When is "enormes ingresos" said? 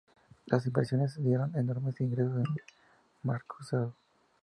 1.55-2.37